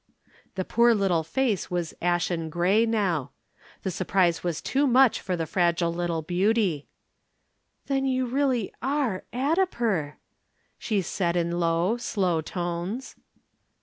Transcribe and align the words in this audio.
The 0.55 0.65
poor 0.65 0.95
little 0.95 1.21
face 1.21 1.69
was 1.69 1.93
ashen 2.01 2.49
gray 2.49 2.87
now. 2.87 3.29
The 3.83 3.91
surprise 3.91 4.43
was 4.43 4.59
too 4.59 4.87
much 4.87 5.21
for 5.21 5.35
the 5.37 5.45
fragile 5.45 5.93
little 5.93 6.23
beauty. 6.23 6.87
"Then 7.85 8.05
you 8.07 8.25
really 8.25 8.73
are 8.81 9.25
Addiper!" 9.31 10.15
she 10.79 11.03
said 11.03 11.35
in 11.35 11.59
low, 11.59 11.97
slow 11.97 12.41
tones. 12.41 13.15